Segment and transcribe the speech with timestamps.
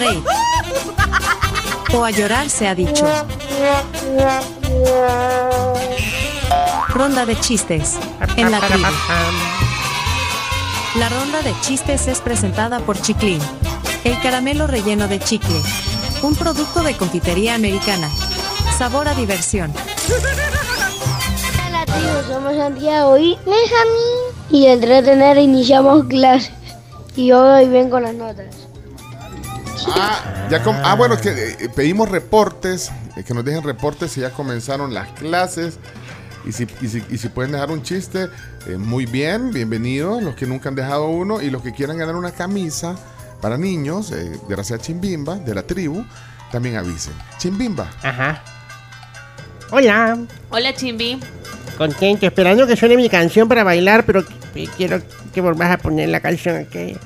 [0.00, 0.22] reír.
[1.92, 3.06] O a llorar se ha dicho.
[6.88, 7.98] Ronda de chistes.
[8.36, 8.86] En la tribu.
[10.96, 13.40] La ronda de chistes es presentada por Chiclin.
[14.04, 15.60] El caramelo relleno de chicle.
[16.22, 18.08] Un producto de confitería americana.
[18.76, 19.72] Sabor a diversión.
[21.66, 24.20] Hola somos Santiago y Benjamín.
[24.50, 26.52] Y el 3 de enero iniciamos clases.
[27.16, 28.69] Y hoy ven con las notas.
[29.94, 34.12] Ah, ya com- ah, bueno, es que eh, pedimos reportes, eh, que nos dejen reportes
[34.12, 35.78] si ya comenzaron las clases.
[36.46, 38.28] Y si, y si, y si pueden dejar un chiste,
[38.66, 40.22] eh, muy bien, bienvenidos.
[40.22, 42.96] Los que nunca han dejado uno y los que quieran ganar una camisa
[43.42, 46.04] para niños, eh, de la Chimbimba, de la tribu,
[46.50, 47.12] también avisen.
[47.38, 47.90] Chimbimba.
[48.02, 48.42] Ajá.
[49.70, 50.18] Hola,
[50.50, 51.20] Hola, Chimbi.
[51.78, 55.00] contento, esperando que suene mi canción para bailar, pero qu- quiero
[55.32, 56.98] que volvás a poner la canción que...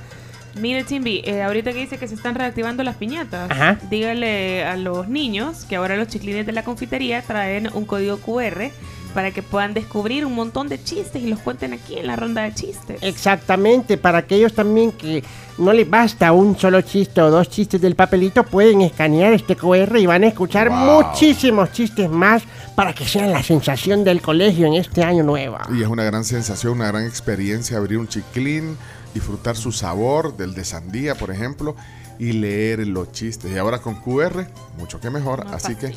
[0.61, 3.79] Mire, Chimbi, eh, ahorita que dice que se están reactivando las piñatas, Ajá.
[3.91, 8.71] dígale a los niños que ahora los chiclines de la confitería traen un código QR
[9.15, 12.43] para que puedan descubrir un montón de chistes y los cuenten aquí en la ronda
[12.43, 13.01] de chistes.
[13.01, 15.23] Exactamente, para aquellos también que
[15.59, 19.97] no les basta un solo chiste o dos chistes del papelito, pueden escanear este QR
[19.99, 21.05] y van a escuchar Wow.
[21.05, 22.43] muchísimos chistes más
[22.75, 25.59] para que sean la sensación del colegio en este año nuevo.
[25.73, 28.77] Y es una gran sensación, una gran experiencia abrir un chiclín,
[29.15, 31.77] disfrutar su sabor del de sandía, por ejemplo,
[32.19, 33.51] y leer los chistes.
[33.53, 35.45] Y ahora con QR, mucho que mejor.
[35.45, 35.97] Más Así fácil.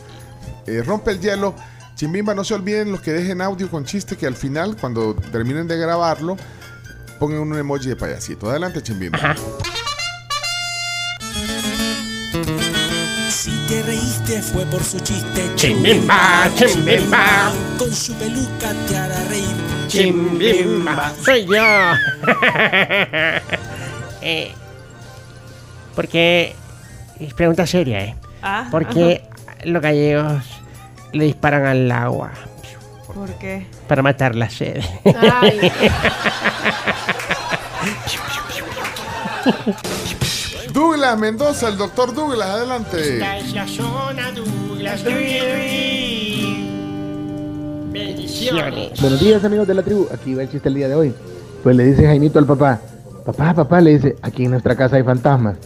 [0.65, 1.53] que eh, rompe el hielo.
[1.95, 5.67] Chimbimba, no se olviden los que dejen audio con chiste que al final, cuando terminen
[5.67, 6.37] de grabarlo,
[7.19, 8.49] pongan un emoji de payasito.
[8.49, 9.17] Adelante, Chimbimba.
[9.17, 9.35] Ajá.
[14.41, 15.51] Fue por su chiste.
[15.55, 17.51] Chimbimba, chimbimba.
[17.77, 19.45] Con su peluca te hará reír.
[19.87, 21.61] Chimbimba, soy yo.
[24.21, 24.51] eh,
[25.95, 26.55] porque
[27.19, 28.15] es pregunta seria, ¿eh?
[28.41, 29.23] Ah, Porque
[29.63, 30.43] los gallegos
[31.13, 32.31] le disparan al agua.
[33.13, 33.65] ¿Por qué?
[33.87, 34.83] para matar la sed.
[35.05, 35.71] Ay,
[40.77, 43.17] Douglas Mendoza, el doctor Douglas, adelante.
[43.39, 45.03] es la zona Douglas.
[47.91, 49.01] Bendiciones.
[49.01, 51.15] Buenos días amigos de la tribu, aquí va el chiste el día de hoy.
[51.63, 52.79] Pues le dice Jaimito al papá,
[53.25, 55.57] papá, papá, le dice, aquí en nuestra casa hay fantasmas.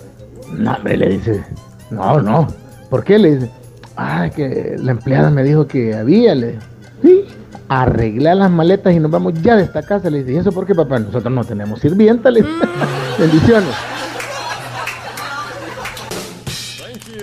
[0.54, 1.44] No, hombre, le dice,
[1.90, 2.48] no, no.
[2.90, 3.20] ¿Por qué?
[3.20, 3.52] Le dice,
[3.98, 6.64] ah, es que la empleada me dijo que había, le dijo.
[7.02, 7.26] Sí,
[7.68, 10.66] arregla las maletas y nos vamos ya de esta casa, le dice, ¿y eso por
[10.66, 11.00] qué papá?
[11.00, 12.54] Nosotros no tenemos sirvienta, le dice.
[13.20, 13.91] Bendiciones.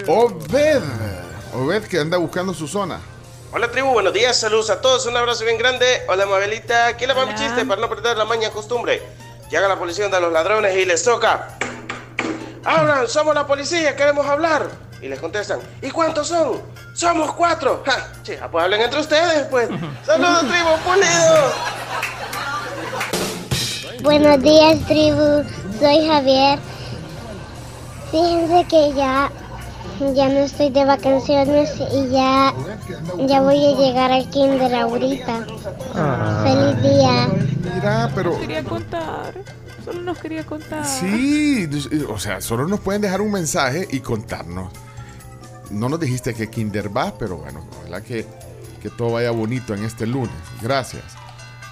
[0.06, 0.82] Obed.
[1.54, 3.00] Obed que anda buscando su zona.
[3.52, 6.02] Hola tribu, buenos días, saludos a todos, un abrazo bien grande.
[6.08, 7.38] Hola Mabelita, aquí le va mi Hola.
[7.40, 9.02] chiste para no perder la maña costumbre.
[9.50, 11.56] Llega la policía a los ladrones y les toca.
[12.64, 14.68] Hablan, somos la policía, queremos hablar.
[15.00, 16.60] Y les contestan, ¿y cuántos son?
[16.92, 17.82] Somos cuatro.
[17.86, 19.68] Ja, chica, pues hablen entre ustedes, pues.
[20.04, 21.52] Saludos tribu, pulido.
[24.02, 25.44] Buenos días, tribu.
[25.80, 26.58] Soy Javier.
[28.10, 29.30] Fíjense que ya,
[30.14, 32.54] ya no estoy de vacaciones y ya,
[33.26, 35.47] ya voy a llegar al kinder ahorita.
[36.44, 37.28] Feliz día.
[37.75, 38.38] Mira, pero...
[38.38, 39.34] quería contar.
[39.84, 40.84] Solo nos quería contar.
[40.84, 41.69] Sí,
[42.08, 44.72] o sea, solo nos pueden dejar un mensaje y contarnos.
[45.70, 48.26] No nos dijiste que Kinder va, pero bueno, ojalá que,
[48.82, 50.34] que todo vaya bonito en este lunes.
[50.62, 51.04] Gracias.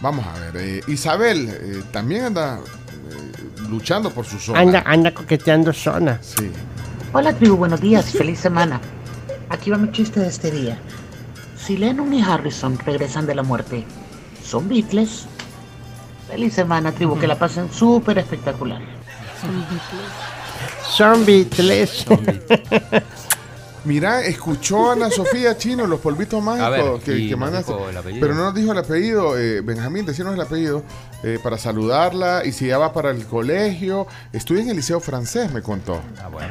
[0.00, 4.60] Vamos a ver, eh, Isabel eh, también anda eh, luchando por su zona.
[4.60, 6.18] Anda, anda coqueteando zona.
[6.22, 6.50] Sí.
[7.18, 8.78] Hola tribu, buenos días, feliz semana.
[9.48, 10.76] Aquí va mi chiste de este día.
[11.56, 13.86] Si Lennon y Harrison regresan de la muerte,
[14.44, 15.24] ¿son Beatles?
[16.28, 18.82] Feliz semana tribu, que la pasen súper espectacular.
[20.90, 22.04] Son Beatles.
[23.86, 28.20] Mira, escuchó a Ana Sofía Chino, los polvitos mágicos ver, que, que apellido.
[28.20, 29.38] Pero no nos dijo el apellido.
[29.38, 30.82] eh, Benjamín, decirnos el apellido
[31.22, 32.44] eh, para saludarla.
[32.44, 34.08] Y si ya va para el colegio.
[34.32, 36.02] Estudia en el Liceo Francés, me contó.
[36.20, 36.48] Ah, bueno.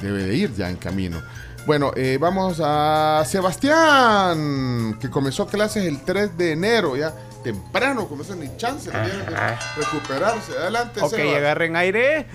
[0.00, 1.20] Debe de ir ya en camino.
[1.66, 7.12] Bueno, eh, vamos a Sebastián, que comenzó clases el 3 de enero, ya
[7.42, 10.52] temprano, comenzó ni chance dieron de recuperarse.
[10.52, 11.36] Adelante, Ok, Sebas.
[11.36, 12.26] agarren aire.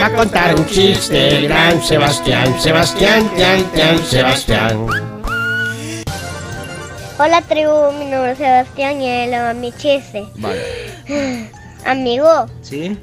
[0.00, 2.58] Va a contar un chiste, el gran Sebastián.
[2.58, 4.86] Sebastián, Tian, Tian, Sebastián.
[7.18, 7.92] Hola, tribu.
[7.98, 10.24] Mi nombre es Sebastián y él va mi chiste.
[10.36, 10.62] Vaya.
[11.84, 12.98] Amigo, ¿Sí?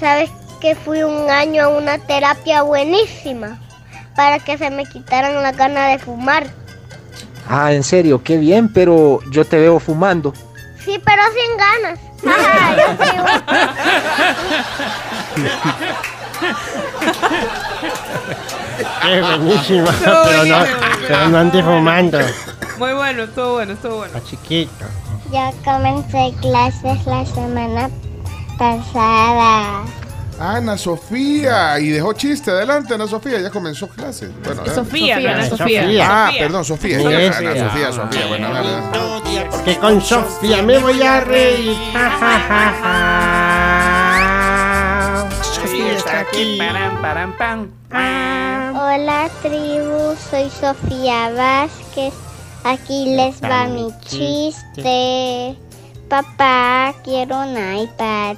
[0.00, 0.28] ¿sabes
[0.60, 3.60] que fui un año a una terapia buenísima?
[4.16, 6.48] Para que se me quitaran las ganas de fumar.
[7.48, 10.34] Ah, en serio, qué bien, pero yo te veo fumando.
[10.84, 12.00] Sí, pero sin ganas.
[12.26, 13.24] Ajá, yo tribu.
[19.20, 19.88] Buenísimo.
[19.90, 20.80] Estuvo Pero no, buenísimo.
[21.08, 22.18] pero no ande fumando.
[22.78, 24.16] Muy bueno, estuvo bueno, estuvo bueno.
[24.16, 24.84] Está chiquito.
[25.32, 27.90] Ya comencé clases la semana
[28.58, 29.82] pasada.
[30.40, 31.78] Ana Sofía.
[31.80, 32.50] Y dejó chiste.
[32.52, 33.40] Adelante, Ana Sofía.
[33.40, 34.28] Ya comenzó clase.
[34.44, 34.72] Bueno, Es.
[34.72, 35.82] Sofía, Sofía, Ana Sofía.
[35.82, 36.06] Sofía.
[36.08, 37.00] Ah, perdón, Sofía.
[37.02, 37.18] Sofía.
[37.36, 38.26] Ana Sofía, Sofía.
[38.28, 39.46] Bueno, dale, dale.
[39.50, 41.76] Porque con Sofía me voy a reír.
[41.92, 42.74] Ja, ja, ja,
[45.22, 45.42] ja.
[45.42, 46.56] Sofía está aquí.
[46.58, 47.68] Param, param, pam.
[48.80, 52.14] Hola tribu, soy Sofía Vázquez.
[52.62, 55.56] Aquí les va mi chiste.
[56.08, 58.36] Papá, quiero un iPad.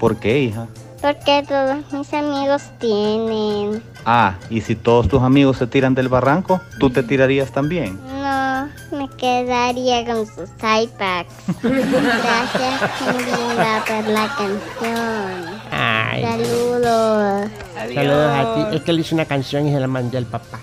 [0.00, 0.66] ¿Por qué, hija?
[1.02, 3.82] Porque todos mis amigos tienen.
[4.06, 8.00] Ah, y si todos tus amigos se tiran del barranco, ¿tú te tirarías también?
[8.06, 11.34] No, me quedaría con sus iPads.
[11.62, 12.80] Gracias,
[13.14, 15.60] mi linda, por la canción.
[15.70, 17.50] Ay, Saludos.
[17.94, 18.76] Saludos a ti.
[18.76, 20.58] Es que le hice una canción y se la mandé al papá.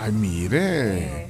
[0.00, 1.28] Ay, mire.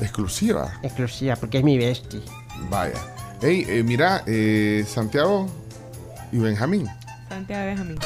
[0.00, 0.72] Exclusiva.
[0.82, 2.20] Exclusiva, porque es mi bestie.
[2.68, 2.98] Vaya.
[3.40, 5.46] Hey, eh, mira, eh, Santiago
[6.32, 6.88] y Benjamín.
[7.28, 7.98] Santiago Benjamín.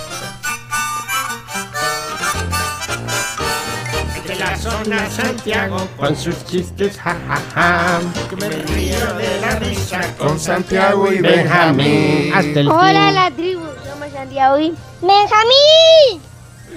[4.27, 8.01] De la zona Santiago, con sus chistes, ja, ja, ja.
[8.29, 12.31] Que me río de la risa Con Santiago y Benjamín.
[12.35, 13.15] Hasta el Hola fin.
[13.15, 16.28] la tribu, somos Santiago y Benjamín.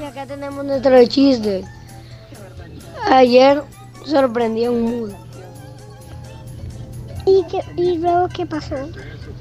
[0.02, 1.64] Y acá tenemos nuestro chiste.
[3.10, 3.62] Ayer
[4.06, 5.16] sorprendí a un mudo.
[7.26, 8.76] ¿Y, qué- y luego qué pasó?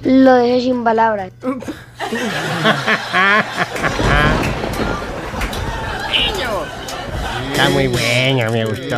[0.03, 1.33] Lo dejé sin palabras.
[7.53, 8.97] Está muy buena, me gustó.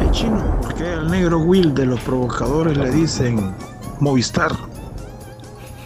[0.00, 3.54] El chino, ¿por qué al negro Will de los provocadores le dicen
[4.00, 4.52] Movistar?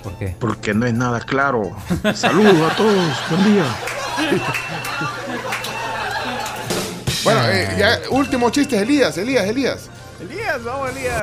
[0.03, 0.35] ¿Por qué?
[0.39, 1.77] Porque no es nada claro.
[2.15, 3.65] Saludos a todos, buen día.
[7.23, 9.91] Bueno, eh, ya, último chiste, Elías, Elías, Elías.
[10.21, 11.23] Elías, vamos, Elías.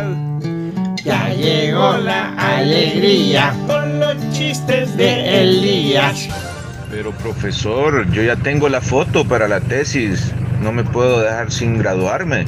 [1.04, 6.28] Ya llegó la alegría con los chistes de Elías.
[6.92, 10.32] Pero profesor, yo ya tengo la foto para la tesis.
[10.62, 12.46] No me puedo dejar sin graduarme.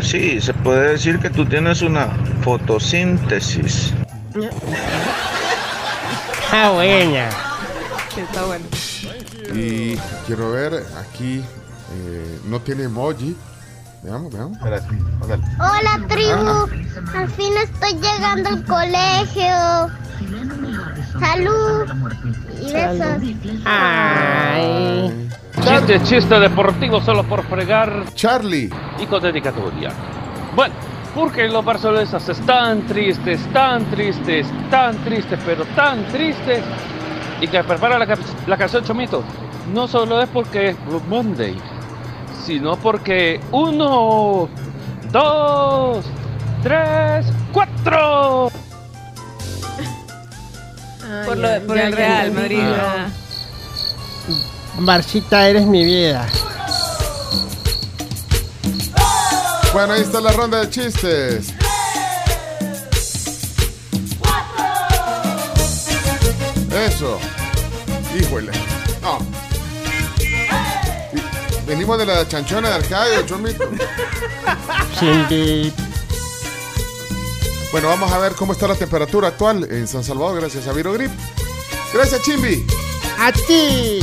[0.00, 2.08] Sí, se puede decir que tú tienes una
[2.42, 3.92] fotosíntesis.
[6.48, 7.28] Está buena.
[8.16, 8.64] Está bueno.
[9.54, 9.96] Y
[10.26, 11.44] quiero ver aquí.
[11.92, 13.36] eh, no tiene emoji.
[14.02, 14.58] Veamos, veamos.
[14.62, 16.68] Hola tribu,
[17.16, 19.90] al fin estoy llegando al colegio.
[21.20, 21.86] Salud
[22.62, 23.22] y besos.
[23.66, 25.28] Ay.
[25.60, 28.04] Chiste, chiste deportivo solo por fregar.
[28.14, 28.70] Charlie.
[28.98, 29.90] Y con dedicatoria.
[30.56, 30.74] Bueno,
[31.14, 36.62] porque los barcelonistas están tristes, tan tristes, tan tristes, pero tan tristes.
[37.40, 39.22] Y que prepara la, la canción Chomito.
[39.72, 41.56] No solo es porque es Blue Monday,
[42.44, 44.48] sino porque uno,
[45.12, 46.04] dos,
[46.62, 48.50] tres, cuatro.
[51.26, 52.62] Por, lo, por el Real Madrid.
[54.78, 56.26] Marcita, eres mi vida.
[59.78, 61.54] Bueno, ahí está la ronda de chistes.
[66.72, 67.20] Eso.
[68.18, 68.50] Híjole.
[69.00, 69.18] No.
[71.64, 73.70] Venimos de la chanchona de Arcadio, chomito.
[77.70, 81.12] Bueno, vamos a ver cómo está la temperatura actual en San Salvador, gracias a Virogrip.
[81.94, 82.66] Gracias, Chimbi.
[83.16, 84.00] A ti.